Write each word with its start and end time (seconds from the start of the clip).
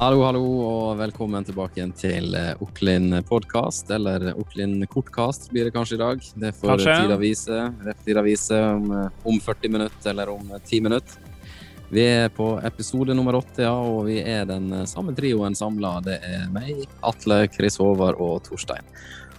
Hallo, 0.00 0.22
hallo, 0.24 0.40
og 0.64 0.94
velkommen 0.96 1.44
tilbake 1.44 1.76
igjen 1.76 1.90
til 1.92 2.32
eh, 2.32 2.54
Oklin 2.64 3.18
podkast, 3.28 3.90
eller 3.92 4.30
Oklin 4.32 4.78
kortkast 4.88 5.50
blir 5.52 5.68
det 5.68 5.74
kanskje 5.74 5.98
i 5.98 6.00
dag. 6.00 6.22
Det 6.40 6.52
får 6.56 6.80
tida 6.80 7.18
vise. 7.20 7.58
rett 7.84 8.00
tid 8.00 8.14
tida 8.14 8.22
vise 8.24 8.62
om, 8.64 8.86
eh, 8.96 9.18
om 9.28 9.36
40 9.44 9.74
minutter 9.74 10.14
eller 10.14 10.32
om 10.32 10.54
eh, 10.56 10.62
10 10.64 10.80
minutter. 10.86 11.20
Vi 11.92 12.06
er 12.06 12.32
på 12.32 12.48
episode 12.64 13.12
nummer 13.12 13.36
åtte, 13.42 13.66
ja, 13.66 13.74
og 13.76 14.06
vi 14.08 14.22
er 14.24 14.48
den 14.48 14.72
eh, 14.72 14.88
samme 14.88 15.12
trioen 15.12 15.52
samla. 15.52 15.98
Det 16.08 16.16
er 16.24 16.48
meg, 16.48 16.86
Atle, 17.04 17.42
Chris 17.52 17.76
Håvard 17.76 18.16
og 18.24 18.40
Torstein. 18.48 18.88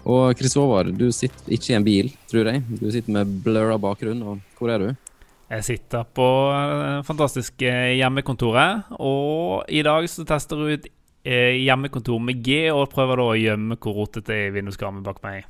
Og 0.05 0.37
Chris 0.37 0.59
Håvard, 0.61 0.93
du 0.93 1.07
sitter 1.09 1.57
ikke 1.57 1.73
i 1.73 1.79
en 1.79 1.89
bil, 1.89 2.13
tror 2.29 2.53
jeg. 2.53 2.61
Du 2.77 2.85
sitter 2.93 3.17
med 3.17 3.33
blurra 3.41 3.81
bakgrunn. 3.81 4.21
og 4.21 4.61
Hvor 4.61 4.77
er 4.77 4.85
du? 4.85 5.10
Jeg 5.51 5.65
sitter 5.67 6.05
på 6.15 6.25
det 6.55 7.01
fantastiske 7.03 7.71
hjemmekontoret, 7.97 8.93
og 9.03 9.65
i 9.67 9.81
dag 9.83 10.05
så 10.07 10.23
tester 10.27 10.61
du 10.61 10.69
ut 10.71 10.85
eh, 11.27 11.57
hjemmekontor 11.59 12.21
med 12.23 12.39
G, 12.45 12.69
og 12.71 12.85
prøver 12.93 13.19
da 13.19 13.25
å 13.33 13.35
gjemme 13.35 13.75
hvor 13.83 13.97
rotete 13.99 14.37
er 14.45 14.55
vinduskarmen 14.55 15.03
bak 15.03 15.19
meg. 15.25 15.49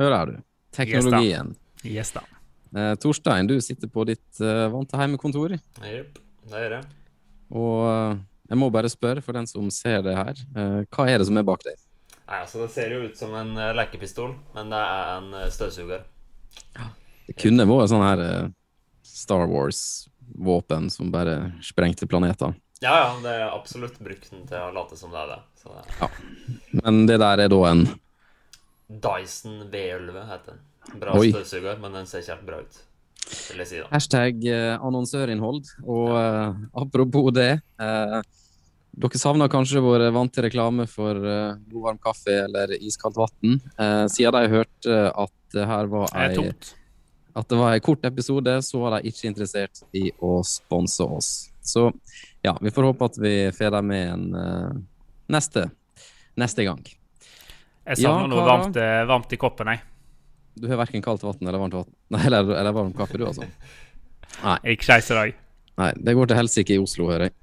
Hører 0.00 0.32
du? 0.32 0.40
Teknologien. 0.76 1.52
Yes 1.84 2.14
da. 2.16 2.24
Eh, 2.72 2.94
Torstein, 3.02 3.44
du 3.50 3.58
sitter 3.60 3.92
på 3.92 4.08
ditt 4.08 4.40
eh, 4.40 4.64
vante 4.72 5.04
hjemmekontor. 5.04 5.58
Jepp, 5.84 6.16
det 6.48 6.64
gjør 6.64 6.78
jeg. 6.78 6.90
Og 7.60 7.86
eh, 7.92 8.18
jeg 8.48 8.64
må 8.64 8.72
bare 8.72 8.88
spørre, 8.92 9.20
for 9.20 9.36
den 9.36 9.52
som 9.52 9.68
ser 9.68 10.00
det 10.06 10.16
her, 10.16 10.44
eh, 10.56 10.82
hva 10.88 11.10
er 11.12 11.20
det 11.20 11.28
som 11.28 11.36
er 11.36 11.44
bak 11.44 11.68
deg? 11.68 11.76
Nei, 12.24 12.40
altså 12.40 12.64
Det 12.64 12.72
ser 12.72 12.96
jo 12.96 13.04
ut 13.04 13.20
som 13.20 13.36
en 13.36 13.52
eh, 13.60 13.74
lekepistol, 13.76 14.32
men 14.56 14.72
det 14.72 14.86
er 14.86 15.18
en 15.18 15.34
støvsuger. 15.52 16.06
støvsuger. 16.72 16.94
Det 17.26 17.34
kunne 17.40 17.66
vært 17.68 17.90
sånn 17.92 18.04
her 18.04 18.22
eh, 18.22 18.46
Star 19.06 19.46
Wars-våpen 19.50 20.90
som 20.92 21.10
bare 21.14 21.52
sprengte 21.64 22.08
planeter. 22.10 22.54
Ja, 22.84 22.92
ja, 23.00 23.12
det 23.24 23.32
er 23.32 23.46
absolutt 23.48 23.96
brukt 24.04 24.28
den 24.30 24.44
til 24.48 24.60
å 24.60 24.72
late 24.74 24.98
som 24.98 25.14
det 25.14 25.22
er 25.22 25.30
det. 25.32 25.38
Så 25.62 25.72
det 25.72 25.84
er 26.04 26.82
Men 26.82 27.06
det 27.08 27.16
der 27.22 27.46
er 27.46 27.52
da 27.52 27.60
en 27.70 27.86
Dyson 28.86 29.64
V11 29.72 30.18
heter 30.28 30.52
den. 30.52 30.64
Bra 31.00 31.16
Oi. 31.18 31.30
støvsuger, 31.32 31.80
men 31.82 31.96
den 31.96 32.06
ser 32.06 32.22
ikke 32.22 32.36
helt 32.36 32.46
bra 32.46 32.60
ut. 32.62 32.82
Vil 33.26 33.62
jeg 33.64 33.70
si 33.72 33.78
da. 33.80 33.88
hashtag 33.90 34.44
eh, 34.46 34.74
annonsørinnhold. 34.76 35.72
Og 35.82 36.12
eh, 36.14 36.60
apropos 36.84 37.32
det 37.34 37.56
eh, 37.82 38.20
Dere 38.96 39.18
savner 39.20 39.50
kanskje 39.52 39.82
vår 39.84 40.06
vante 40.14 40.40
reklame 40.46 40.86
for 40.88 41.18
eh, 41.18 41.58
god 41.72 41.82
varm 41.88 41.98
kaffe 42.00 42.36
eller 42.46 42.70
iskaldt 42.78 43.18
vann. 43.18 43.58
Eh, 43.76 44.04
siden 44.12 44.38
de 44.38 44.52
hørte 44.54 45.00
at 45.10 45.34
det 45.56 45.66
her 45.68 45.90
var 45.90 46.06
Det 46.12 46.22
er 46.22 46.30
ei 46.30 46.38
tomt. 46.38 46.70
At 47.36 47.48
det 47.48 47.56
var 47.60 47.74
en 47.74 47.84
kort 47.84 48.04
episode, 48.08 48.52
så 48.64 48.80
var 48.80 48.96
de 48.96 49.10
ikke 49.10 49.28
interessert 49.28 49.82
i 49.96 50.08
å 50.24 50.38
sponse 50.46 51.04
oss. 51.04 51.30
Så 51.60 51.90
ja, 52.44 52.54
vi 52.62 52.72
får 52.72 52.88
håpe 52.88 53.08
at 53.10 53.18
vi 53.20 53.34
får 53.52 53.74
dem 53.74 53.90
med 53.90 54.12
en 54.14 54.24
uh, 54.32 54.78
neste, 55.32 55.66
neste 56.40 56.64
gang. 56.64 56.80
Jeg 57.86 58.02
Ja, 58.02 58.14
noe 58.26 58.46
varmt, 58.46 58.78
eh, 58.80 59.02
varmt 59.06 59.34
i 59.36 59.38
koppen, 59.38 59.68
jeg. 59.74 59.84
Du 60.56 60.66
har 60.70 60.80
verken 60.80 61.04
kaldt 61.04 61.26
vann 61.26 61.44
eller 61.44 61.60
varmt 61.60 61.76
vann. 61.76 61.92
Nei, 62.16 62.24
eller, 62.30 62.54
eller 62.56 62.74
varm 62.74 62.94
kaffe, 62.96 63.20
du, 63.20 63.26
altså. 63.28 63.46
Nei. 64.46 64.58
Ikke 64.72 64.88
skeis 64.88 65.12
i 65.12 65.18
dag. 65.20 65.42
Nei, 65.76 65.90
det 66.08 66.16
går 66.16 66.30
til 66.30 66.40
helsike 66.40 66.76
i 66.76 66.80
Oslo, 66.80 67.10
hører 67.12 67.28
jeg. 67.28 67.36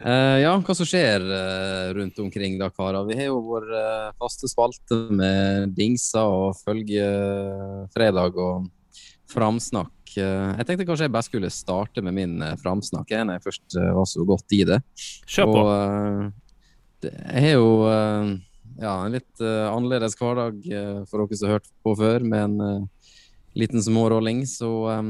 Eh, 0.00 0.36
ja, 0.40 0.54
hva 0.64 0.74
som 0.76 0.86
skjer 0.88 1.20
uh, 1.28 1.92
rundt 1.92 2.18
omkring 2.22 2.54
da, 2.60 2.70
karer? 2.72 3.04
Vi 3.04 3.18
har 3.18 3.26
jo 3.28 3.40
vår 3.44 3.66
uh, 3.68 4.12
faste 4.20 4.48
spalte 4.48 4.96
med 5.12 5.74
dingser 5.76 6.24
og 6.24 6.56
følgefredag 6.62 8.38
og 8.40 8.70
framsnakk. 9.30 9.92
Jeg 10.10 10.66
tenkte 10.66 10.86
kanskje 10.88 11.06
jeg 11.06 11.14
bare 11.14 11.22
skulle 11.28 11.52
starte 11.54 12.02
med 12.02 12.16
min 12.16 12.32
framsnakk, 12.58 13.12
når 13.12 13.36
jeg 13.36 13.44
først 13.44 13.76
var 13.94 14.08
så 14.10 14.24
godt 14.26 14.54
i 14.56 14.64
det. 14.66 14.80
Kjør 15.30 15.52
på. 15.52 15.60
Og 15.60 17.04
det, 17.04 17.12
jeg 17.14 17.44
har 17.44 17.54
jo 17.54 17.68
ja, 17.86 18.94
en 18.96 19.14
litt 19.14 19.44
annerledes 19.44 20.18
hverdag 20.18 20.58
for 21.06 21.22
dere 21.22 21.38
som 21.38 21.46
har 21.46 21.60
hørt 21.60 21.70
på 21.86 21.94
før, 22.00 22.26
med 22.26 22.42
en 22.48 22.88
liten 23.52 23.82
smårolling, 23.82 24.44
så 24.46 24.70
eh, 24.90 25.02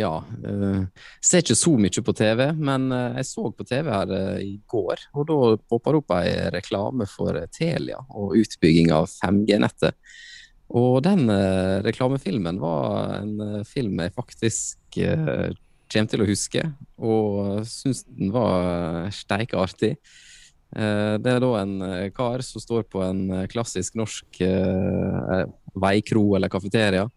ja. 0.00 0.12
eh, 0.46 1.04
ser 1.24 1.44
ikke 1.44 1.56
så 1.58 1.74
mye 1.80 2.02
på 2.06 2.14
TV, 2.16 2.42
men 2.56 2.88
eh, 2.96 3.20
jeg 3.20 3.28
så 3.28 3.50
på 3.52 3.66
TV 3.68 3.90
her 3.92 4.14
eh, 4.16 4.42
i 4.46 4.54
går, 4.70 5.04
og 5.12 5.28
da 5.28 5.38
poppa 5.68 5.92
det 5.92 6.00
opp 6.00 6.14
ei 6.16 6.34
reklame 6.54 7.08
for 7.10 7.36
eh, 7.36 7.48
Telia 7.52 8.00
og 8.08 8.36
utbygging 8.40 8.92
av 8.96 9.10
5G-nettet. 9.12 9.98
Og 10.80 11.00
den 11.04 11.26
eh, 11.34 11.80
reklamefilmen 11.84 12.60
var 12.62 13.18
en 13.18 13.34
eh, 13.46 13.60
film 13.68 14.00
jeg 14.00 14.16
faktisk 14.16 15.00
eh, 15.02 15.50
kommer 15.90 16.12
til 16.12 16.22
å 16.22 16.28
huske, 16.28 16.64
og 17.02 17.62
syns 17.68 18.04
den 18.06 18.30
var 18.34 19.10
steike 19.14 19.58
artig. 19.58 19.96
Eh, 20.70 21.16
det 21.18 21.32
er 21.34 21.42
da 21.42 21.54
en 21.58 21.80
eh, 21.82 22.10
kar 22.14 22.44
som 22.46 22.62
står 22.62 22.86
på 22.88 23.02
en 23.02 23.24
eh, 23.34 23.48
klassisk 23.50 23.96
norsk 23.98 24.40
eh, 24.46 25.42
veikro 25.74 26.28
eller 26.38 26.52
kafeteria 26.52 27.08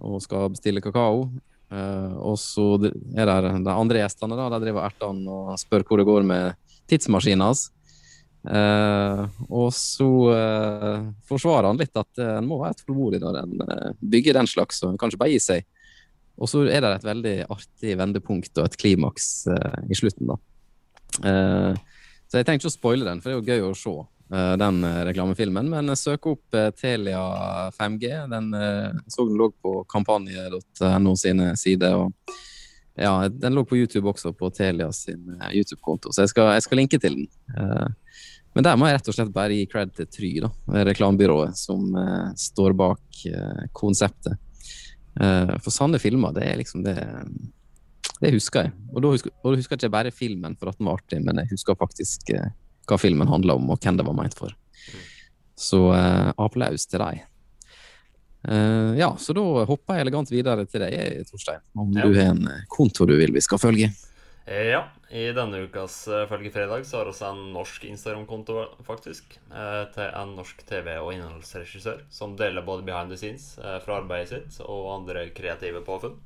og 0.00 0.22
skal 0.24 0.50
bestille 0.50 0.82
kakao. 0.82 1.28
Eh, 1.70 2.14
og 2.18 2.38
så 2.40 2.72
er 2.80 3.28
det 3.28 3.50
de 3.62 3.74
andre 3.74 4.02
gjestene, 4.02 4.38
da, 4.38 4.48
de 4.50 4.62
driver 4.64 4.86
ertan 4.88 5.20
og 5.30 5.52
spør 5.60 5.84
hvor 5.86 6.00
det 6.00 6.08
går 6.08 6.26
med 6.26 6.56
tidsmaskinen 6.90 7.46
hans. 7.46 7.68
Uh, 8.40 9.26
og 9.52 9.66
så 9.76 10.06
uh, 10.32 11.02
forsvarer 11.28 11.66
han 11.68 11.76
litt 11.76 11.98
at 12.00 12.22
en 12.24 12.46
må 12.48 12.56
være 12.62 12.78
tålmodig 12.78 13.18
når 13.20 13.36
en 13.42 13.52
bygger 14.00 14.38
den 14.38 14.48
slags, 14.48 14.78
og 14.80 14.94
en 14.94 14.96
kan 15.00 15.12
ikke 15.12 15.20
bare 15.20 15.34
gi 15.34 15.42
seg. 15.44 15.66
Og 16.40 16.48
så 16.48 16.62
er 16.64 16.80
det 16.80 16.94
et 16.94 17.04
veldig 17.04 17.34
artig 17.52 17.98
vendepunkt 18.00 18.56
og 18.56 18.64
et 18.64 18.78
klimaks 18.80 19.26
i 19.92 19.98
slutten, 19.98 20.30
da. 20.30 20.38
Så 21.20 22.40
jeg 22.40 22.46
tenkte 22.48 22.64
ikke 22.64 22.72
å 22.72 22.78
spoile 22.78 23.04
den, 23.10 23.20
for 23.20 23.28
det 23.28 23.34
er 23.34 23.42
jo 23.42 23.50
gøy 23.50 23.66
å 23.66 23.76
se 23.76 23.92
den 24.30 24.84
eh, 24.84 25.00
reklamefilmen. 25.10 25.70
Men 25.72 25.96
søk 25.98 26.26
opp 26.30 26.54
eh, 26.54 26.70
Telia 26.76 27.22
5G. 27.74 28.12
Den 28.30 28.54
eh, 28.54 29.00
så 29.10 29.26
den 29.26 29.38
lå 29.40 29.50
på 29.62 29.80
kampanje.no 29.90 31.16
sine 31.18 31.54
sider. 31.58 31.96
og 31.96 32.12
ja, 33.00 33.28
Den 33.28 33.54
lå 33.54 33.64
på 33.64 33.76
YouTube 33.76 34.10
også, 34.10 34.32
på 34.32 34.50
Telia 34.54 34.90
sin 34.92 35.36
eh, 35.40 35.56
YouTube-konto, 35.56 36.12
så 36.12 36.24
jeg 36.26 36.34
skal, 36.34 36.54
jeg 36.56 36.66
skal 36.66 36.80
linke 36.82 37.00
til 37.00 37.16
den. 37.22 37.28
Eh, 37.56 37.88
men 38.54 38.66
der 38.66 38.78
må 38.78 38.88
jeg 38.88 38.98
rett 38.98 39.08
og 39.08 39.14
slett 39.14 39.32
bare 39.34 39.54
gi 39.54 39.68
cred 39.70 39.92
til 39.94 40.08
Try, 40.10 40.30
da, 40.42 40.50
reklamebyrået 40.90 41.58
som 41.58 41.86
eh, 41.96 42.30
står 42.38 42.74
bak 42.78 43.22
eh, 43.30 43.66
konseptet. 43.76 44.36
Eh, 45.20 45.54
for 45.62 45.74
sanne 45.74 46.00
filmer, 46.02 46.34
det 46.36 46.46
er 46.46 46.60
liksom 46.60 46.84
det 46.86 46.98
Det 48.20 48.34
husker 48.34 48.66
jeg. 48.66 48.72
Og 48.92 49.02
da 49.02 49.14
husker, 49.14 49.32
og 49.40 49.52
da 49.52 49.58
husker 49.58 49.74
jeg 49.74 49.80
ikke 49.86 49.96
bare 49.96 50.12
filmen 50.12 50.56
for 50.60 50.68
at 50.68 50.76
den 50.78 50.90
var 50.90 50.98
artig, 51.00 51.22
men 51.24 51.40
jeg 51.40 51.54
husker 51.54 51.78
faktisk 51.78 52.34
eh, 52.36 52.50
hva 52.88 52.98
filmen 52.98 53.28
handla 53.28 53.54
om, 53.54 53.70
og 53.70 53.80
hvem 53.80 53.96
det 54.00 54.06
var 54.06 54.14
meint 54.14 54.34
for. 54.38 54.54
Så 55.60 55.92
eh, 55.94 56.30
applaus 56.40 56.86
til 56.88 57.00
deg. 57.02 57.24
Eh, 58.48 58.94
ja, 58.96 59.10
så 59.20 59.34
da 59.36 59.42
hopper 59.68 59.98
jeg 59.98 60.06
elegant 60.06 60.30
videre 60.32 60.64
til 60.66 60.80
deg, 60.80 61.26
Torstein. 61.28 61.60
Om 61.76 61.92
Ja. 61.98 62.06
du 62.08 62.14
har 62.16 62.30
en 62.32 62.46
konto 62.72 63.04
du 63.06 63.16
vil 63.18 63.32
vi 63.36 63.40
skal 63.44 63.58
følge. 63.60 63.90
Eh, 64.46 64.70
Ja, 64.72 64.86
i 65.12 65.26
denne 65.36 65.60
ukas 65.68 66.08
eh, 66.08 66.24
Følgefredag 66.26 66.86
så 66.88 66.96
har 67.04 67.10
vi 67.12 67.24
en 67.28 67.52
norsk 67.52 67.84
Instagram-konto, 67.84 68.64
faktisk. 68.86 69.36
eh, 69.52 69.84
Til 69.92 70.08
en 70.16 70.34
norsk 70.36 70.64
TV- 70.66 70.96
og 71.02 71.12
innholdsregissør 71.12 72.00
som 72.10 72.34
deler 72.36 72.62
både 72.64 72.82
behind 72.86 73.10
the 73.10 73.16
scenes 73.20 73.56
fra 73.84 74.00
arbeidet 74.00 74.28
sitt 74.50 74.60
og 74.66 74.88
andre 75.02 75.28
kreative 75.30 75.84
påfunn. 75.84 76.16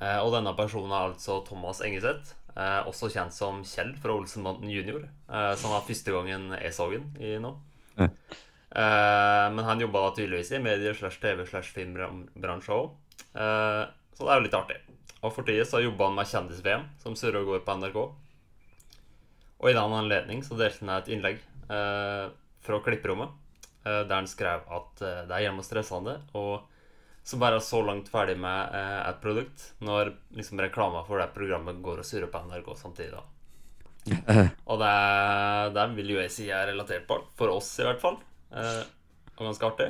Og 0.00 0.30
denne 0.32 0.52
personen 0.56 0.92
er 0.94 1.08
altså 1.12 1.40
Thomas 1.44 1.80
Engeseth, 1.82 2.34
eh, 2.58 2.80
også 2.90 3.10
kjent 3.14 3.34
som 3.34 3.62
Kjell 3.66 3.94
fra 4.02 4.18
Olsenbanden 4.18 4.70
jr., 4.72 5.06
eh, 5.06 5.54
som 5.60 5.74
var 5.74 5.86
første 5.86 6.14
gangen 6.14 6.50
jeg 6.58 6.74
så 6.76 6.90
ham 6.92 7.08
i 7.22 7.36
nå. 7.42 7.54
Eh, 7.98 9.46
Men 9.54 9.64
han 9.64 9.80
jobba 9.80 10.10
tydeligvis 10.12 10.52
i 10.52 10.62
medier 10.62 10.94
slash 10.94 11.22
TV 11.22 11.46
slash 11.48 11.72
filmbransje 11.72 12.74
òg, 12.74 12.90
så 13.32 14.24
det 14.26 14.30
er 14.32 14.40
jo 14.40 14.44
litt 14.44 14.56
artig. 14.58 14.76
Og 15.22 15.32
for 15.34 15.46
tida 15.46 15.64
så 15.66 15.80
jobba 15.82 16.06
han 16.08 16.18
med 16.18 16.28
Kjendis-VM, 16.30 16.84
som 17.02 17.16
surrer 17.18 17.42
og 17.42 17.54
går 17.54 17.62
på 17.66 17.74
NRK. 17.80 17.98
Og 19.58 19.70
i 19.70 19.74
den 19.74 19.94
anledning 19.98 20.44
så 20.46 20.58
delte 20.58 20.84
han 20.84 20.94
et 20.94 21.10
innlegg 21.10 21.40
eh, 21.74 22.26
fra 22.62 22.80
klipperommet, 22.84 23.32
eh, 23.82 24.02
der 24.06 24.14
han 24.14 24.30
skrev 24.30 24.68
at 24.70 25.02
eh, 25.02 25.24
det 25.26 25.34
er 25.34 25.46
hjemme 25.48 25.64
og 25.64 25.66
stressende, 25.66 26.14
og 26.38 26.68
så 27.28 27.36
bare 27.40 27.58
er 27.60 27.64
så 27.64 27.82
langt 27.84 28.08
ferdig 28.08 28.38
med 28.40 28.72
eh, 28.78 29.00
et 29.10 29.18
produkt 29.20 29.66
når 29.84 30.14
liksom 30.38 30.62
reklama 30.64 31.02
for 31.04 31.20
det 31.20 31.26
programmet 31.34 31.82
går 31.84 32.00
og 32.00 32.06
surrer 32.08 32.30
på 32.32 32.40
NRK 32.48 32.70
samtidig. 32.80 33.18
da. 33.18 33.24
Og 34.70 34.78
det, 34.80 34.92
det 35.76 35.86
vil 35.98 36.14
jo 36.14 36.20
jeg 36.22 36.32
si 36.32 36.46
er 36.48 36.70
relatert 36.70 37.04
på, 37.10 37.18
for 37.36 37.52
oss, 37.52 37.68
i 37.82 37.84
hvert 37.84 38.00
fall. 38.00 38.16
Eh, 38.56 38.84
og 39.36 39.42
ganske 39.50 39.66
artig. 39.68 39.88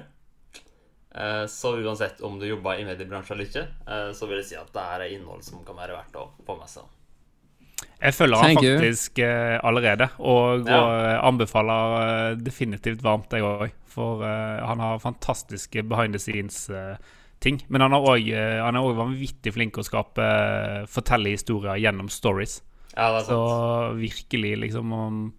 Eh, 1.14 1.44
Så 1.46 1.76
uansett 1.78 2.20
om 2.26 2.38
du 2.40 2.46
jobber 2.48 2.80
i 2.80 2.86
mediebransjen 2.88 3.36
eller 3.36 3.46
ikke, 3.48 3.62
eh, 3.86 4.10
så 4.18 4.26
vil 4.28 4.40
jeg 4.42 4.48
si 4.50 4.56
at 4.58 4.72
det 4.74 4.82
er 4.96 5.04
innhold 5.14 5.44
som 5.46 5.62
kan 5.66 5.78
være 5.78 5.94
verdt 5.96 6.18
å 6.18 6.26
få 6.46 6.56
med 6.58 6.68
seg. 6.72 6.90
Jeg 8.02 8.14
følger 8.14 8.42
han 8.42 8.56
faktisk 8.58 9.18
eh, 9.22 9.60
allerede, 9.66 10.08
og, 10.18 10.66
Ja. 10.66 10.80
og 10.82 10.90
eh, 11.06 11.20
anbefaler 11.30 11.94
eh, 12.02 12.34
definitivt 12.42 13.02
varmt, 13.06 13.30
jeg 13.30 13.46
òg. 13.46 13.70
For 13.88 14.22
eh, 14.26 14.66
han 14.66 14.82
har 14.82 14.98
fantastiske 15.02 15.82
behind 15.86 16.14
the 16.14 16.20
scenes-ting 16.22 16.98
ting. 17.40 17.60
Men 17.68 17.80
han 17.84 17.92
er 17.94 18.06
òg 18.12 18.30
han 18.64 18.76
er 18.76 18.94
vanvittig 18.98 19.52
flink 19.54 19.74
til 19.74 19.82
å 19.84 19.88
skape 19.88 20.28
fortelle 20.90 21.30
historier 21.36 21.78
gjennom 21.78 22.08
stories. 22.10 22.60
Ja, 22.96 23.12
det 23.14 23.20
er 23.22 23.28
Så 23.28 23.96
virkelig, 23.98 24.56
liksom 24.58 24.92
om, 24.92 25.32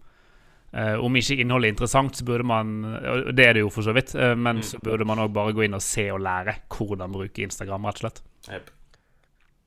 eh, 0.72 0.94
om 0.96 1.12
ikke 1.14 1.36
innholdet 1.42 1.68
er 1.68 1.74
interessant, 1.74 2.16
så 2.16 2.24
burde 2.24 2.44
man 2.46 2.84
Og 2.84 3.34
det 3.36 3.46
er 3.46 3.52
det 3.54 3.60
jo 3.66 3.70
for 3.70 3.82
så 3.82 3.92
vidt, 3.92 4.14
eh, 4.14 4.34
men 4.34 4.56
Mm. 4.56 4.62
så 4.62 4.78
burde 4.80 5.04
man 5.06 5.18
òg 5.18 5.32
bare 5.32 5.52
gå 5.52 5.64
inn 5.64 5.74
og 5.74 5.82
se 5.82 6.10
og 6.10 6.20
lære 6.20 6.54
hvordan 6.70 7.12
bruke 7.12 7.42
Instagram, 7.42 7.84
rett 7.84 7.96
og 8.04 8.10
slett. 8.10 8.22
Yep. 8.50 8.70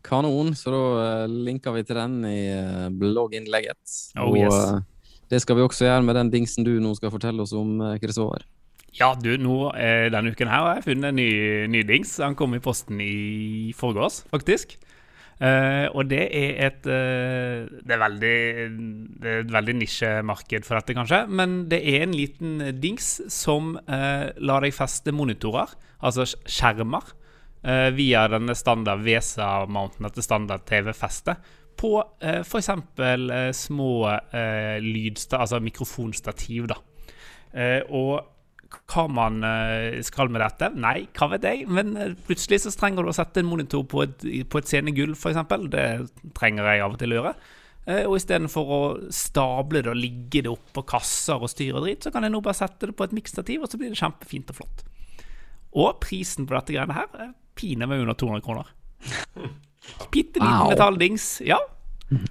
Kanon, 0.04 0.52
så 0.54 0.72
da 0.72 0.80
eh, 1.24 1.28
linker 1.28 1.72
vi 1.74 1.84
til 1.84 1.96
den 1.96 2.26
i 2.26 2.48
eh, 2.52 2.90
blogginnlegget. 2.90 4.12
Oh, 4.20 4.34
yes. 4.36 4.52
Og 4.54 4.84
det 5.30 5.42
skal 5.42 5.56
vi 5.56 5.62
også 5.64 5.86
gjøre 5.88 6.04
med 6.04 6.16
den 6.16 6.32
dingsen 6.34 6.66
du 6.66 6.74
nå 6.80 6.96
skal 6.98 7.12
fortelle 7.14 7.42
oss 7.46 7.54
om, 7.54 7.80
eh, 7.82 8.00
Kristoffer. 8.00 8.44
Ja, 8.94 9.13
du, 9.18 9.31
nå 9.42 9.72
eh, 9.74 10.07
denne 10.13 10.34
uken 10.34 10.50
her 10.51 10.68
har 10.68 10.75
jeg 10.78 10.86
funnet 10.92 11.10
en 11.10 11.18
ny, 11.18 11.30
ny 11.74 11.81
dings. 11.90 12.19
Han 12.22 12.38
kom 12.38 12.54
i 12.54 12.62
posten 12.62 13.00
i 13.01 13.74
forgårs, 13.78 14.22
faktisk. 14.30 14.75
Eh, 15.42 15.88
og 15.90 16.12
det 16.12 16.22
er 16.38 16.60
et 16.68 16.86
eh, 16.88 17.63
Det 17.81 17.95
er 17.95 18.00
veldig 18.00 18.36
Det 19.18 19.31
er 19.31 19.40
et 19.42 19.50
veldig 19.51 19.74
nisjemarked 19.80 20.68
for 20.68 20.78
dette, 20.78 20.95
kanskje. 20.95 21.24
Men 21.25 21.63
det 21.72 21.81
er 21.90 22.06
en 22.06 22.13
liten 22.13 22.62
dings 22.84 23.16
som 23.34 23.74
eh, 23.81 24.30
lar 24.38 24.63
deg 24.63 24.75
feste 24.78 25.12
monitorer, 25.16 25.74
altså 26.06 26.28
skjermer, 26.30 27.16
eh, 27.66 27.89
via 27.98 28.28
denne 28.30 28.54
standard 28.56 29.01
VESA-mounten, 29.07 30.06
etter 30.06 30.25
standard 30.25 30.68
TV-festet, 30.69 31.42
på 31.81 31.96
eh, 32.22 32.44
f.eks. 32.46 32.69
Eh, 32.69 33.50
små 33.57 33.89
lydsta... 34.86 35.42
Altså 35.42 35.63
mikrofonstativ, 35.66 36.69
da. 36.69 36.78
Og 37.94 38.33
hva 38.94 39.04
man 39.12 39.42
eh, 39.48 40.00
skal 40.06 40.30
med 40.34 40.42
dette? 40.44 40.70
Nei, 40.75 41.08
hva 41.18 41.28
vet 41.34 41.46
jeg. 41.48 41.66
Men 41.72 41.96
eh, 41.98 42.14
plutselig 42.28 42.62
så 42.64 42.72
trenger 42.78 43.04
du 43.06 43.12
å 43.12 43.16
sette 43.18 43.42
en 43.44 43.50
monitor 43.50 43.84
på 43.90 44.04
et, 44.06 44.25
på 44.50 44.62
et 44.62 44.70
scenegulv, 44.72 45.18
f.eks. 45.18 45.44
Det 45.74 45.86
trenger 46.38 46.70
jeg 46.72 46.84
av 46.86 46.96
og 46.96 47.02
til 47.02 47.14
å 47.16 47.20
gjøre. 47.20 47.34
Eh, 47.84 48.04
og 48.08 48.16
istedenfor 48.16 48.70
å 48.72 48.81
stable 49.12 49.81
det 49.84 49.92
og 49.92 50.00
ligge 50.00 50.44
det 50.46 50.52
oppå 50.54 50.86
kasser 50.88 51.42
og 51.44 51.52
styr 51.52 51.75
og 51.75 51.84
drit, 51.88 52.06
så 52.06 52.14
kan 52.16 52.24
jeg 52.24 52.31
nå 52.34 52.42
bare 52.46 52.56
sette 52.62 52.88
det 52.90 52.96
på 53.00 53.08
et 53.08 53.16
miksstativ, 53.18 53.66
og 53.66 53.72
så 53.74 53.80
blir 53.81 53.92
det 53.92 54.00
kjempefint 54.00 54.54
og 54.54 54.60
flott. 54.62 54.86
Og 55.74 55.98
prisen 56.04 56.46
på 56.48 56.54
dette 56.56 56.75
greiene 56.75 56.96
her 56.96 57.10
er 57.28 57.31
pinadø 57.60 58.00
under 58.06 58.16
200 58.18 58.46
kroner. 58.46 58.70
Bitte 60.14 60.40
liten 60.40 60.48
Wow. 60.62 60.70
metalldings. 60.72 61.25
Ja, 61.44 61.58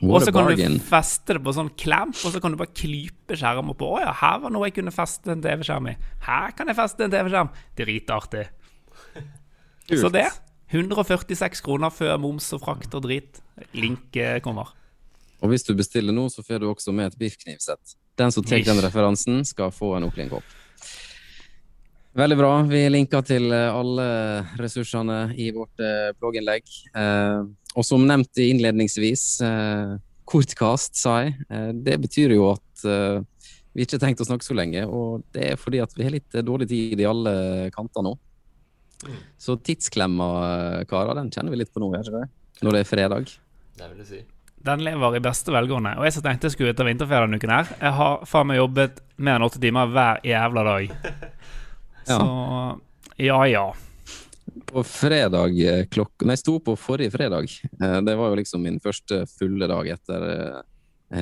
og 0.03 0.23
så 0.23 0.33
kan 0.33 0.49
bargain. 0.49 0.77
du 0.79 0.85
feste 0.87 1.37
det 1.37 1.43
på 1.45 1.55
sånn 1.57 1.71
klamp, 1.79 2.17
og 2.23 2.35
så 2.35 2.41
kan 2.43 2.55
du 2.55 2.59
bare 2.61 2.75
klype 2.77 3.39
skjermer 3.39 3.77
på. 3.79 3.89
Å 3.97 4.03
ja, 4.05 4.13
her 4.23 4.43
var 4.45 4.55
noe 4.55 4.69
jeg 4.69 4.77
kunne 4.79 4.95
feste 4.95 5.33
en 5.35 5.45
TV-skjerm 5.45 5.91
i. 5.93 5.97
Her 6.27 6.55
kan 6.59 6.71
jeg 6.71 6.79
feste 6.79 7.07
en 7.07 7.15
TV-skjerm. 7.15 7.53
Dritartig. 7.79 8.47
Så 9.93 10.13
det. 10.13 10.29
146 10.73 11.61
kroner 11.65 11.93
før 11.93 12.17
moms 12.23 12.47
og 12.57 12.63
frakt 12.65 12.95
og 12.97 13.05
drit. 13.05 13.43
Link 13.77 14.17
eh, 14.17 14.39
kommer. 14.45 14.71
Og 15.43 15.51
hvis 15.53 15.67
du 15.67 15.75
bestiller 15.77 16.15
nå, 16.17 16.29
så 16.33 16.45
får 16.47 16.63
du 16.63 16.71
også 16.71 16.95
med 16.97 17.11
et 17.11 17.19
biffknivsett. 17.21 17.97
Den 18.17 18.33
som 18.33 18.45
tar 18.47 18.63
den 18.65 18.81
referansen, 18.85 19.43
skal 19.45 19.73
få 19.75 19.97
en 19.99 20.07
Oakley-kopp. 20.09 20.47
Veldig 22.13 22.37
bra. 22.37 22.51
Vi 22.69 22.81
linker 22.93 23.23
til 23.25 23.49
eh, 23.57 23.73
alle 23.73 24.07
ressursene 24.61 25.31
i 25.41 25.47
vårt 25.57 25.81
eh, 25.81 26.11
blogginnlegg. 26.21 26.67
Eh, 26.93 27.39
og 27.73 27.87
som 27.89 28.05
nevnt 28.05 28.37
innledningsvis, 28.37 29.23
eh, 29.47 29.95
kortkast, 30.29 30.99
sa 31.01 31.23
jeg. 31.23 31.39
Eh, 31.49 31.71
det 31.73 31.97
betyr 32.03 32.35
jo 32.37 32.51
at 32.51 32.85
eh, 32.85 33.23
vi 33.73 33.87
ikke 33.87 33.97
har 33.97 34.05
tenkt 34.05 34.21
å 34.21 34.29
snakke 34.29 34.45
så 34.45 34.57
lenge, 34.59 34.85
og 34.85 35.25
det 35.33 35.55
er 35.55 35.57
fordi 35.57 35.81
at 35.81 35.97
vi 35.97 36.05
har 36.05 36.13
litt 36.13 36.37
dårlig 36.45 36.69
tid 36.69 37.01
i 37.01 37.09
alle 37.09 37.33
kanter 37.73 38.05
nå. 38.05 38.13
Så 39.41 39.57
tidsklemma, 39.65 40.29
karer, 40.91 41.17
den 41.17 41.33
kjenner 41.33 41.55
vi 41.55 41.63
litt 41.63 41.73
på 41.73 41.81
nå, 41.83 41.89
gjør 41.97 42.11
ikke 42.11 42.21
det? 42.21 42.29
Når 42.63 42.77
det 42.77 42.83
er 42.83 42.91
fredag. 42.91 43.33
Det 43.81 43.89
vil 43.89 44.05
jeg 44.05 44.11
si. 44.11 44.21
Den 44.63 44.85
lever 44.85 45.17
i 45.17 45.25
beste 45.25 45.51
velgående. 45.51 45.97
Og 45.99 46.05
jeg 46.07 46.15
som 46.15 46.27
tenkte 46.29 46.47
jeg 46.47 46.55
skulle 46.55 46.77
ut 46.77 46.85
av 46.85 46.87
vinterferie 46.87 47.25
denne 47.25 47.41
uken 47.41 47.55
her, 47.57 47.73
jeg 47.81 47.97
har 47.97 48.29
faen 48.29 48.53
meg 48.53 48.61
jobbet 48.61 49.01
mer 49.17 49.41
enn 49.41 49.49
åtte 49.49 49.63
timer 49.65 49.91
hver 49.97 50.21
jævla 50.29 50.69
dag. 50.69 50.93
Ja. 52.09 52.19
Så 52.19 52.81
ja, 53.23 53.39
ja. 53.47 53.67
På 54.67 54.83
fredag 54.85 55.55
eh, 55.63 55.85
klokka 55.89 56.27
Nei, 56.27 56.35
jeg 56.37 56.43
sto 56.43 56.57
på 56.65 56.75
forrige 56.81 57.13
fredag. 57.15 57.49
Eh, 57.81 57.99
Det 58.05 58.15
var 58.19 58.33
jo 58.33 58.39
liksom 58.41 58.63
min 58.65 58.81
første 58.83 59.23
fulle 59.39 59.69
dag 59.71 59.89
etter 59.95 60.25
eh, 60.33 60.61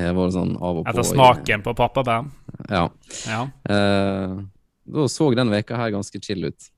Jeg 0.01 0.15
var 0.17 0.31
sånn 0.35 0.55
av 0.57 0.81
og 0.81 0.85
på. 0.87 0.91
Etter 0.93 1.07
smaken 1.07 1.63
på 1.67 1.75
pappabær. 1.79 2.29
Ja. 2.71 2.87
Ja. 3.29 3.43
Eh, 3.71 4.37
Da 4.91 5.07
så 5.09 5.29
den 5.37 5.51
veka 5.53 5.77
her 5.79 5.93
ganske 5.95 6.19
chill 6.25 6.45
ut. 6.49 6.71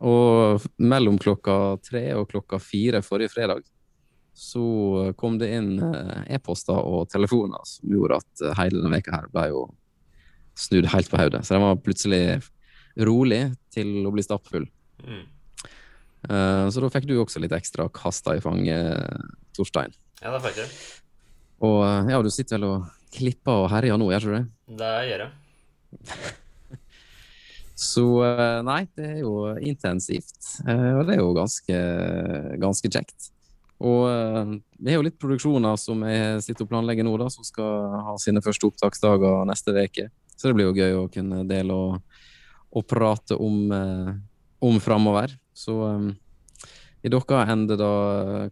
Og 0.00 0.62
mellom 0.78 1.18
klokka 1.18 1.76
tre 1.82 2.04
og 2.14 2.28
klokka 2.30 2.60
fire 2.62 3.02
forrige 3.02 3.32
fredag 3.34 3.64
så 4.38 5.12
kom 5.18 5.34
det 5.40 5.48
inn 5.50 5.72
e-poster 6.30 6.78
og 6.78 7.08
telefoner 7.10 7.58
som 7.66 7.90
gjorde 7.90 8.20
at 8.20 8.42
hele 8.60 8.78
denne 8.78 8.92
veka 8.94 9.10
her 9.16 9.26
ble 9.34 9.48
jo 9.50 9.64
snudd 10.54 10.86
helt 10.92 11.10
på 11.10 11.18
hodet. 11.18 11.40
Så 11.42 11.56
den 11.56 11.64
var 11.64 11.80
plutselig 11.82 12.20
rolig 13.06 13.42
til 13.74 14.06
å 14.08 14.12
bli 14.14 14.24
stappfull. 14.24 14.66
Mm. 15.04 15.24
Uh, 16.28 16.66
Så 16.72 16.82
da 16.82 16.90
fikk 16.90 17.06
du 17.06 17.14
også 17.22 17.38
litt 17.42 17.54
ekstra 17.54 17.86
kasta 17.94 18.34
i 18.36 18.42
fanget, 18.42 19.06
Torstein. 19.54 19.94
Ja, 20.22 20.32
det 20.34 20.42
fikk 20.48 20.62
jeg. 20.64 20.72
Og 21.62 21.80
eh, 21.82 22.10
ja, 22.12 22.18
du 22.22 22.30
sitter 22.30 22.58
vel 22.58 22.68
og 22.68 22.90
klipper 23.14 23.64
og 23.64 23.70
herjer 23.72 23.98
nå, 23.98 24.10
gjør 24.12 24.26
du 24.26 24.34
det? 24.36 24.42
Det 24.78 24.90
gjør 25.08 25.24
jeg. 25.24 25.32
Så 27.78 28.04
eh, 28.26 28.60
nei, 28.66 28.80
det 28.98 29.06
er 29.12 29.18
jo 29.22 29.32
intensivt. 29.62 30.38
eh, 30.66 30.94
Og 30.98 31.04
det 31.06 31.14
er 31.16 31.20
jo 31.22 31.32
ganske, 31.36 31.80
ganske 32.62 32.90
kjekt. 32.90 33.28
Og 33.78 34.08
eh, 34.10 34.54
vi 34.82 34.90
har 34.90 34.98
jo 34.98 35.06
litt 35.06 35.18
produksjoner 35.22 35.78
som 35.78 36.02
jeg 36.06 36.42
sitter 36.46 36.66
og 36.66 36.72
planlegger 36.72 37.06
nå, 37.06 37.14
da, 37.22 37.28
som 37.30 37.46
skal 37.46 37.98
ha 38.08 38.16
sine 38.18 38.42
første 38.42 38.66
opptaksdager 38.70 39.46
neste 39.46 39.74
uke. 39.78 40.08
Så 40.38 40.50
det 40.50 40.56
blir 40.58 40.70
jo 40.70 40.74
gøy 40.78 40.96
å 40.98 41.06
kunne 41.10 41.44
dele 41.50 41.74
og, 41.74 42.07
og 42.74 42.86
prate 42.88 43.36
om, 43.36 43.60
eh, 43.72 44.14
om 44.64 44.80
framover. 44.82 45.32
Så 45.56 45.76
eh, 45.88 46.08
i 47.02 47.10
deres 47.12 47.50
ende, 47.50 47.76
da, 47.78 47.90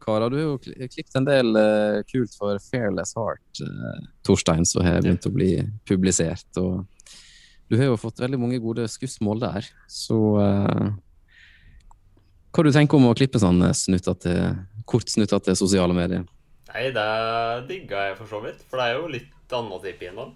karer, 0.01 0.31
du 0.31 0.37
har 0.39 0.45
jo 0.45 0.59
klippet 0.63 1.17
en 1.19 1.27
del 1.27 1.59
eh, 1.59 2.03
kult 2.11 2.37
for 2.39 2.61
Fairless 2.71 3.17
Heart, 3.19 3.63
eh, 3.67 4.05
Torstein, 4.27 4.65
som 4.69 4.87
har 4.87 5.03
begynt 5.03 5.27
å 5.27 5.35
bli 5.35 5.51
publisert. 5.89 6.49
og 6.63 6.85
du 7.67 7.75
har 7.81 7.91
jo 7.91 7.99
fått 7.99 8.23
veldig 8.23 8.39
mange 8.39 8.61
gode 8.63 8.87
skussmål 8.87 9.43
der, 9.43 9.69
så 9.91 10.21
eh, 10.39 10.87
Hva 12.55 12.65
du 12.65 12.71
tenker 12.73 12.97
om 12.97 13.11
å 13.11 13.17
klippe 13.19 13.41
sånn 13.43 13.61
snuttete, 13.75 14.33
til 14.87 15.59
sosiale 15.59 15.93
medier? 15.93 16.23
Nei, 16.71 16.87
det 16.95 17.09
digga 17.69 18.07
jeg 18.07 18.17
for 18.21 18.31
så 18.31 18.41
vidt. 18.45 18.63
For 18.71 18.81
det 18.81 18.87
er 18.87 18.95
jo 18.97 19.11
litt 19.13 19.53
annen 19.57 19.83
type 19.83 20.07
innhold. 20.07 20.33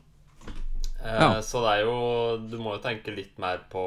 Eh, 1.04 1.20
Ja. 1.20 1.42
Så 1.42 1.60
det 1.64 1.70
er 1.78 1.84
jo 1.86 2.36
Du 2.50 2.58
må 2.58 2.74
jo 2.76 2.82
tenke 2.82 3.14
litt 3.14 3.38
mer 3.38 3.62
på 3.70 3.84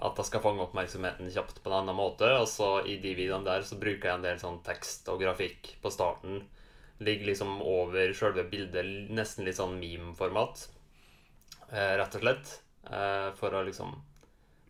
at 0.00 0.16
jeg 0.16 0.24
skal 0.30 0.40
fange 0.40 0.62
oppmerksomheten 0.64 1.28
kjapt 1.28 1.58
på 1.62 1.68
en 1.70 1.76
annen 1.82 1.96
måte. 1.96 2.24
Og 2.40 2.46
så 2.48 2.86
i 2.88 2.96
de 3.02 3.14
videoene 3.14 3.44
der 3.44 3.62
så 3.68 3.76
bruker 3.80 4.08
jeg 4.08 4.14
en 4.16 4.22
del 4.24 4.38
sånn 4.40 4.62
tekst 4.64 5.08
og 5.12 5.20
grafikk 5.20 5.74
på 5.82 5.92
starten. 5.92 6.40
Ligger 7.04 7.26
liksom 7.32 7.60
over 7.62 8.12
sjølve 8.16 8.46
bildet, 8.48 9.10
nesten 9.12 9.44
litt 9.44 9.56
sånn 9.58 9.76
meme-format. 9.80 10.66
Eh, 11.72 11.96
rett 12.00 12.16
og 12.16 12.24
slett. 12.24 12.54
Eh, 12.90 13.28
for 13.36 13.52
å 13.52 13.64
liksom 13.66 13.92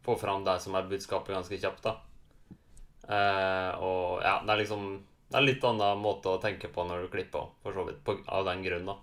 få 0.03 0.17
fram 0.19 0.43
det 0.45 0.59
som 0.61 0.75
er 0.75 0.89
budskapet 0.91 1.35
ganske 1.37 1.59
kjapt, 1.63 1.83
da. 1.87 1.97
Eh, 3.09 3.73
og 3.83 4.23
ja, 4.23 4.41
det 4.45 4.53
er 4.55 4.61
liksom 4.65 4.85
Det 5.31 5.37
er 5.39 5.43
en 5.43 5.47
litt 5.47 5.65
annen 5.65 5.99
måte 6.03 6.27
å 6.27 6.41
tenke 6.43 6.67
på 6.75 6.83
når 6.87 7.05
du 7.05 7.09
klipper, 7.13 7.45
for 7.63 7.73
så 7.73 7.85
vidt. 7.87 8.03
Av 8.27 8.45
den 8.49 8.65
grunn, 8.65 8.87
da. 8.91 8.97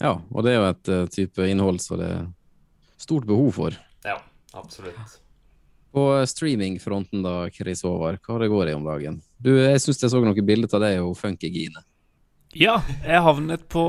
Ja, 0.00 0.16
og 0.16 0.44
det 0.46 0.54
er 0.54 0.58
jo 0.58 0.68
et 0.70 0.92
uh, 0.92 1.06
type 1.12 1.48
innhold 1.52 1.80
som 1.84 2.00
det 2.00 2.08
er 2.08 2.28
stort 3.00 3.26
behov 3.28 3.52
for. 3.56 3.76
Ja, 4.06 4.16
absolutt. 4.56 5.20
På 5.92 6.06
streamingfronten 6.26 7.24
da, 7.24 7.50
Chris 7.52 7.82
Håvard, 7.84 8.20
hva 8.24 8.38
det 8.40 8.50
går 8.52 8.70
i 8.70 8.74
om 8.78 8.86
dagen? 8.86 9.20
Du, 9.42 9.52
jeg 9.58 9.80
syns 9.82 10.02
jeg 10.04 10.12
så 10.12 10.20
noen 10.22 10.46
bilder 10.46 10.76
av 10.78 10.84
deg 10.84 11.00
og 11.02 11.16
Funkygine. 11.18 11.82
Ja, 12.56 12.80
jeg 13.06 13.22
havnet 13.22 13.68
på, 13.70 13.84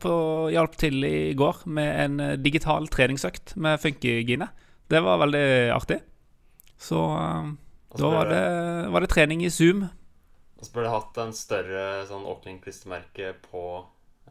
på 0.00 0.12
Hjalp 0.52 0.78
til 0.80 1.04
i 1.04 1.34
går 1.36 1.64
med 1.68 1.88
en 2.04 2.20
eh, 2.24 2.36
digital 2.40 2.88
treningsøkt 2.88 3.52
med 3.60 3.80
Funkygine. 3.82 4.48
Det 4.88 5.02
var 5.04 5.20
veldig 5.20 5.48
artig. 5.74 5.98
Så 6.80 7.02
eh, 7.18 7.50
da 7.98 8.12
var 8.14 8.32
det, 8.32 8.44
var 8.94 9.04
det 9.04 9.10
trening 9.12 9.44
i 9.44 9.50
Zoom 9.52 9.86
Og 9.88 10.64
så 10.64 10.72
burde 10.72 10.88
du 10.88 10.94
hatt 10.94 11.20
en 11.20 11.34
større 11.36 11.84
sånn 12.08 12.26
Auckland-klistremerke 12.28 13.34
på 13.48 13.62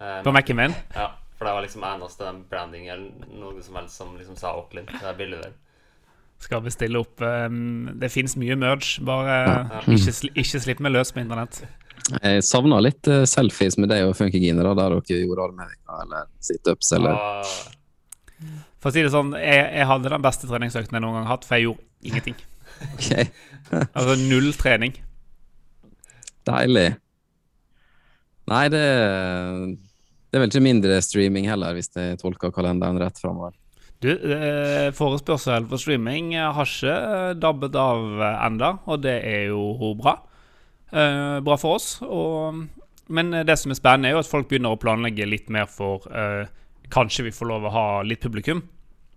eh, 0.01 0.19
på 0.25 0.33
Mac-en 0.35 0.57
min. 0.59 0.75
Ja, 0.95 1.11
for 1.37 1.45
det 1.49 1.53
var 1.57 1.65
liksom 1.65 1.83
eneste 1.85 2.25
den 2.25 2.43
branding 2.49 2.87
eller 2.89 3.31
noe 3.37 3.61
som 3.65 3.75
helst 3.79 3.97
som 3.99 4.15
liksom 4.17 4.37
sa 4.39 4.53
Auckland. 4.57 4.89
Det 4.91 5.05
er 5.05 5.17
bildet 5.19 5.43
der. 5.47 5.55
Skal 6.39 6.61
vi 6.61 6.69
stille 6.69 6.99
opp 7.01 7.21
um, 7.25 7.87
Det 7.97 8.11
fins 8.13 8.35
mye 8.37 8.53
merge, 8.61 8.99
bare 9.01 9.37
Ja. 9.73 9.79
ikke, 9.89 10.11
ikke 10.37 10.59
slipp 10.61 10.79
meg 10.85 10.93
løs 10.93 11.09
på 11.13 11.21
internett. 11.23 11.63
Jeg 12.21 12.43
savna 12.45 12.77
litt 12.79 13.07
eh, 13.09 13.23
selfies 13.27 13.75
med 13.81 13.89
deg 13.89 14.05
og 14.05 14.13
Funkygine, 14.15 14.61
der 14.61 14.77
dere 14.77 14.99
gjorde 15.01 15.47
armhevinger 15.47 16.03
eller 16.03 16.27
situps 16.45 16.91
eller 16.93 17.17
Og, 17.17 17.55
For 18.77 18.91
å 18.91 18.93
si 18.93 19.01
det 19.01 19.09
sånn, 19.11 19.33
jeg, 19.41 19.63
jeg 19.79 19.87
hadde 19.89 20.13
den 20.13 20.21
beste 20.23 20.47
treningsøkten 20.47 20.93
jeg 20.99 21.03
noen 21.03 21.17
gang 21.17 21.25
har 21.25 21.33
hatt, 21.35 21.47
for 21.49 21.57
jeg 21.57 21.67
gjorde 21.71 21.83
ingenting. 22.05 22.37
Altså 23.97 24.13
null 24.21 24.53
trening. 24.55 24.93
deilig. 26.47 26.87
Nei, 28.47 28.61
det, 28.71 28.83
det 30.29 30.37
er 30.37 30.43
vel 30.43 30.49
ikke 30.51 30.63
mindre 30.65 30.99
streaming 31.01 31.47
heller, 31.49 31.73
hvis 31.77 31.89
jeg 31.95 32.17
tolker 32.21 32.51
kalenderen 32.51 32.99
rett 33.01 33.19
framover. 33.21 33.53
Du, 34.03 34.11
eh, 34.11 34.91
forespørsel 34.93 35.65
for 35.71 35.81
streaming 35.81 36.35
har 36.37 36.67
ikke 36.67 37.33
dabbet 37.41 37.75
av 37.75 38.21
enda, 38.45 38.73
og 38.85 39.01
det 39.01 39.15
er 39.25 39.47
jo 39.49 39.93
bra. 39.97 40.17
Eh, 40.91 41.39
bra 41.43 41.57
for 41.57 41.75
oss. 41.79 41.87
Og, 42.05 42.59
men 43.09 43.31
det 43.47 43.57
som 43.57 43.71
er 43.73 43.79
spennende, 43.79 44.11
er 44.11 44.17
jo 44.17 44.21
at 44.21 44.29
folk 44.29 44.47
begynner 44.51 44.75
å 44.75 44.79
planlegge 44.79 45.25
litt 45.27 45.49
mer 45.49 45.65
for 45.71 46.05
eh, 46.11 46.45
Kanskje 46.93 47.25
vi 47.25 47.33
får 47.35 47.49
lov 47.49 47.65
å 47.67 47.71
ha 47.73 47.87
litt 48.07 48.21
publikum. 48.23 48.61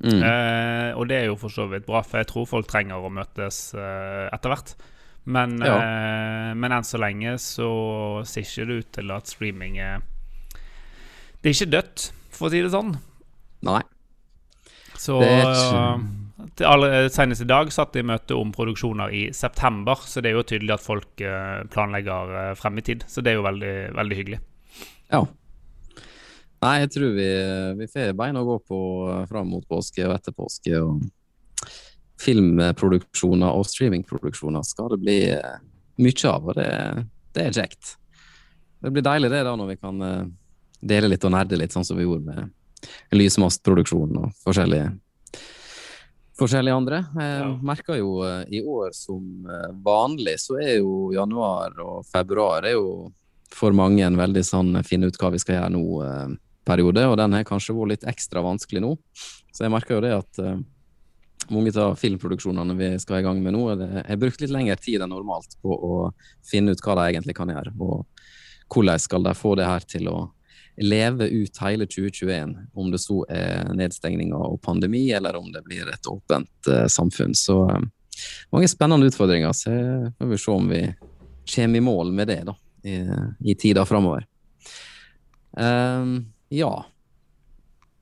Mm. 0.02 0.22
Eh, 0.26 0.88
og 0.98 1.04
det 1.06 1.20
er 1.20 1.26
jo 1.28 1.36
for 1.38 1.52
så 1.54 1.68
vidt 1.70 1.84
bra, 1.86 2.00
for 2.02 2.18
jeg 2.18 2.26
tror 2.32 2.48
folk 2.50 2.66
trenger 2.66 2.98
å 2.98 3.12
møtes 3.14 3.60
eh, 3.78 4.24
etter 4.34 4.50
hvert. 4.50 4.72
Men, 5.30 5.58
Ja. 5.62 5.76
eh, 5.76 6.54
men 6.58 6.72
enn 6.74 6.82
så 6.88 6.98
lenge 6.98 7.36
så 7.38 7.68
ser 8.26 8.42
ikke 8.42 8.66
det 8.66 8.78
ut 8.80 8.90
til 8.96 9.12
at 9.14 9.30
streaming 9.30 9.78
er 9.78 10.00
Det 11.40 11.50
er 11.50 11.56
ikke 11.56 11.72
dødt, 11.72 12.10
for 12.36 12.48
å 12.48 12.52
si 12.52 12.60
det 12.62 12.72
sånn. 12.72 12.94
Nei. 13.64 13.80
Så 15.00 15.18
Det 15.20 15.40
til 16.56 16.66
alle- 16.66 17.08
Senest 17.12 17.42
i 17.42 17.48
dag 17.48 17.70
satt 17.72 17.92
de 17.92 18.00
i 18.00 18.02
møte 18.06 18.36
om 18.36 18.52
produksjoner 18.52 19.12
i 19.12 19.32
september, 19.32 19.94
så 20.04 20.20
det 20.20 20.30
er 20.30 20.36
jo 20.38 20.42
tydelig 20.44 20.74
at 20.74 20.84
folk 20.84 21.20
eh, 21.20 21.62
planlegger 21.72 22.50
eh, 22.50 22.54
frem 22.54 22.78
i 22.78 22.84
tid. 22.84 23.04
Så 23.08 23.22
det 23.22 23.32
er 23.32 23.38
jo 23.40 23.44
veldig, 23.46 23.74
veldig 23.96 24.16
hyggelig. 24.16 24.40
Ja. 25.12 25.22
Nei, 26.60 26.74
jeg 26.82 26.90
tror 26.92 27.14
vi, 27.16 27.28
vi 27.80 27.86
får 27.88 28.12
bein 28.16 28.36
å 28.36 28.44
gå 28.44 28.58
på 28.68 28.80
eh, 29.08 29.26
fram 29.30 29.48
mot 29.52 29.64
påske 29.68 30.04
og 30.08 30.14
etter 30.16 30.32
påske. 30.36 30.76
og 30.80 31.00
Filmproduksjoner 32.20 33.48
og 33.56 33.64
streamingproduksjoner 33.68 34.64
skal 34.68 34.90
det 34.92 35.00
bli 35.00 35.18
eh, 35.32 35.56
mye 36.00 36.28
av, 36.28 36.50
og 36.52 36.58
det, 36.58 36.68
det 37.36 37.46
er 37.46 37.56
kjekt. 37.62 37.94
Det 38.80 38.92
blir 38.92 39.04
deilig 39.04 39.30
det 39.32 39.42
da 39.44 39.54
når 39.56 39.72
vi 39.74 39.76
kan 39.80 40.04
eh, 40.04 40.26
dele 40.80 41.08
litt 41.12 41.24
og 41.24 41.32
nerde 41.34 41.58
litt, 41.60 41.72
sånn 41.74 41.84
som 41.84 41.96
vi 41.98 42.04
gjorde 42.06 42.24
med 42.24 42.50
lysmastproduksjonen 43.12 44.16
og 44.24 44.34
forskjellige 44.44 44.90
forskjellige 46.40 46.72
andre. 46.76 46.98
Jeg 47.20 47.40
Ja. 47.42 47.58
merker 47.62 47.98
jo 47.98 48.22
eh, 48.24 48.44
i 48.48 48.62
år 48.64 48.94
som 48.96 49.46
eh, 49.46 49.72
vanlig, 49.84 50.38
så 50.40 50.56
er 50.60 50.78
jo 50.78 51.12
januar 51.12 51.74
og 51.84 52.06
februar 52.06 52.64
er 52.64 52.72
jo 52.78 53.12
for 53.52 53.72
mange 53.72 54.00
en 54.06 54.16
veldig 54.16 54.42
sånn 54.46 54.82
finne 54.86 55.10
ut 55.10 55.18
hva 55.18 55.32
vi 55.32 55.38
skal 55.42 55.56
gjøre 55.58 55.72
nå-periode, 55.74 57.04
og 57.10 57.16
den 57.18 57.32
har 57.32 57.44
kanskje 57.44 57.74
vært 57.76 57.88
litt 57.90 58.04
ekstra 58.08 58.40
vanskelig 58.40 58.80
nå. 58.80 58.96
Så 59.52 59.64
jeg 59.66 59.70
merker 59.74 59.96
jo 59.98 60.00
det 60.00 60.14
at 60.16 60.38
eh, 60.38 60.56
mange 61.50 61.74
av 61.76 61.96
filmproduksjonene 61.98 62.76
vi 62.78 62.98
skal 63.02 63.20
i 63.20 63.22
gang 63.26 63.42
med 63.42 63.52
nå, 63.52 63.64
har 64.06 64.16
brukt 64.16 64.40
litt 64.40 64.50
lengre 64.54 64.76
tid 64.80 65.02
enn 65.02 65.10
normalt 65.10 65.56
på 65.60 65.68
å 65.76 66.12
finne 66.46 66.72
ut 66.72 66.80
hva 66.80 66.94
de 66.96 67.12
egentlig 67.12 67.34
kan 67.36 67.48
gjøre, 67.52 67.74
og 67.80 68.06
hvordan 68.70 68.98
skal 69.02 69.22
de 69.26 69.34
få 69.34 69.56
det 69.58 69.66
her 69.66 69.80
til 69.80 70.08
å 70.08 70.30
leve 70.80 71.28
ut 71.28 71.58
hele 71.60 71.86
2021, 71.86 72.56
om 72.74 72.90
det 72.90 72.98
så 73.02 73.20
er 73.28 73.68
nedstengninger 73.76 74.36
og 74.36 74.60
pandemi, 74.64 75.10
eller 75.12 75.36
om 75.36 75.50
det 75.52 75.62
blir 75.66 75.88
et 75.92 76.08
åpent 76.08 76.70
eh, 76.70 76.86
samfunn. 76.88 77.34
Så 77.36 77.56
eh, 77.68 77.84
mange 78.54 78.68
spennende 78.70 79.10
utfordringer, 79.10 79.52
så 79.56 79.74
får 80.18 80.32
vi 80.32 80.38
se 80.40 80.54
om 80.54 80.68
vi 80.70 80.82
kommer 81.54 81.78
i 81.78 81.84
mål 81.84 82.12
med 82.16 82.32
det 82.32 82.40
da, 82.48 82.56
i, 82.88 82.96
i 83.52 83.56
tida 83.60 83.84
framover. 83.88 84.26
Ehm, 85.58 86.32
ja, 86.48 86.72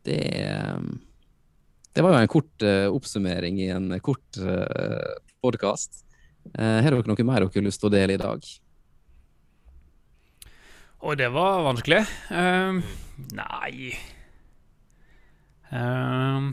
det 0.04 0.20
Det 1.94 2.02
var 2.04 2.12
jo 2.12 2.18
en 2.20 2.30
kort 2.30 2.62
uh, 2.62 2.86
oppsummering 2.94 3.56
i 3.58 3.70
en 3.74 3.88
kort 4.00 4.36
uh, 4.38 5.16
podkast. 5.42 6.04
har 6.54 6.94
dere 6.94 7.10
noe 7.10 7.24
mer 7.26 7.42
dere 7.42 7.50
har 7.54 7.64
lyst 7.66 7.80
til 7.82 7.90
å 7.90 7.96
dele 7.96 8.14
i 8.14 8.20
dag? 8.20 8.44
Og 11.06 11.18
det 11.18 11.28
var 11.30 11.62
vanskelig. 11.62 12.00
Um, 12.30 12.80
nei 13.34 13.92
um, 15.70 16.50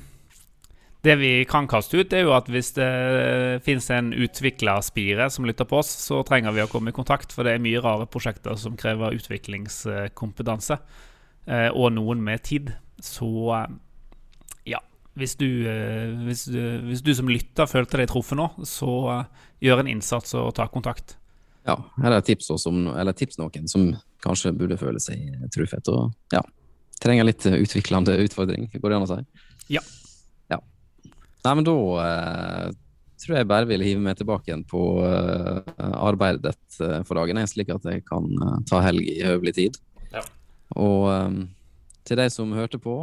Det 1.06 1.16
vi 1.18 1.32
kan 1.50 1.70
kaste 1.70 1.98
ut, 2.02 2.14
er 2.14 2.26
jo 2.26 2.34
at 2.36 2.50
hvis 2.54 2.72
det 2.78 2.90
fins 3.66 3.90
en 3.94 4.12
utvikla 4.14 4.78
spire 4.86 5.30
som 5.34 5.46
lytter 5.50 5.66
på 5.70 5.80
oss, 5.82 5.90
så 6.06 6.22
trenger 6.26 6.54
vi 6.54 6.64
å 6.66 6.70
komme 6.70 6.94
i 6.94 6.98
kontakt, 6.98 7.34
for 7.34 7.46
det 7.46 7.56
er 7.56 7.66
mye 7.66 7.82
rare 7.82 8.06
prosjekter 8.10 8.58
som 8.58 8.78
krever 8.78 9.18
utviklingskompetanse. 9.18 10.80
Uh, 11.46 11.70
Og 11.74 11.92
noen 11.98 12.22
med 12.26 12.46
tid. 12.46 12.74
Så 13.02 13.30
uh, 13.54 13.66
ja. 14.66 14.82
Hvis 15.18 15.38
du, 15.42 15.48
uh, 15.66 16.26
hvis, 16.26 16.48
hvis 16.50 17.06
du 17.06 17.14
som 17.18 17.30
lytter 17.30 17.70
følte 17.70 18.02
deg 18.02 18.10
truffet 18.14 18.38
nå, 18.38 18.52
så 18.66 19.24
gjør 19.62 19.84
en 19.86 19.94
innsats 19.94 20.38
og 20.38 20.54
ta 20.58 20.70
kontakt. 20.70 21.18
Ja, 21.66 21.80
eller 22.04 22.22
tips, 22.22 22.50
om, 22.70 22.88
eller 22.94 23.16
tips 23.18 23.40
noen 23.42 23.70
som 23.70 23.90
kanskje 24.22 24.54
burde 24.54 24.78
føle 24.78 25.02
seg 25.02 25.50
truffet 25.54 25.90
og 25.90 26.14
ja, 26.34 26.44
trenger 27.02 27.26
litt 27.26 27.46
utviklende 27.50 28.18
utfordring, 28.26 28.70
går 28.74 28.92
det 28.92 29.00
an 29.00 29.08
å 29.08 29.12
si? 29.12 29.46
Ja. 29.74 29.82
ja. 30.54 30.60
Nei, 31.46 31.54
men 31.54 31.66
da 31.66 31.76
eh, 32.04 32.70
tror 33.22 33.40
jeg 33.40 33.50
bare 33.50 33.70
vil 33.70 33.86
hive 33.86 34.04
meg 34.06 34.20
tilbake 34.20 34.52
igjen 34.52 34.66
på 34.70 34.84
eh, 35.08 35.74
arbeidet 35.98 36.80
eh, 36.84 37.02
for 37.08 37.18
dagen, 37.18 37.42
slik 37.50 37.74
at 37.74 37.90
jeg 37.90 38.06
kan 38.06 38.30
eh, 38.30 38.58
ta 38.70 38.82
helg 38.86 39.10
i 39.10 39.22
høvelig 39.26 39.58
tid. 39.58 39.80
Ja. 40.14 40.22
Og 40.78 41.10
eh, 41.14 41.46
til 42.06 42.22
deg 42.22 42.34
som 42.34 42.54
hørte 42.54 42.82
på, 42.82 43.00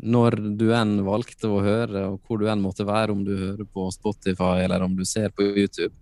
når 0.00 0.38
du 0.56 0.70
enn 0.72 1.00
valgte 1.04 1.50
å 1.50 1.60
høre, 1.64 2.06
og 2.08 2.20
hvor 2.24 2.40
du 2.40 2.46
enn 2.48 2.62
måtte 2.62 2.86
være, 2.88 3.12
om 3.12 3.24
du 3.26 3.34
hører 3.34 3.66
på 3.68 3.90
Spotify 3.92 4.64
eller 4.64 4.86
om 4.86 4.94
du 4.96 5.04
ser 5.04 5.34
på 5.34 5.44
YouTube, 5.50 5.92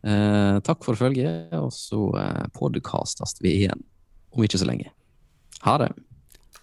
Eh, 0.00 0.56
takk 0.64 0.84
for 0.86 0.96
følget, 0.96 1.52
og 1.56 1.72
så 1.76 2.06
eh, 2.16 2.46
podkastes 2.56 3.36
vi 3.44 3.58
igjen 3.62 3.84
om 4.32 4.46
ikke 4.46 4.60
så 4.60 4.68
lenge. 4.68 4.92
Ha 5.66 5.76
det. 5.82 5.92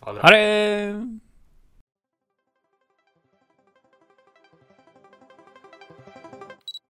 Ha 0.02 0.16
det. 0.16 0.22
Ha 0.24 0.34
det! 0.34 1.27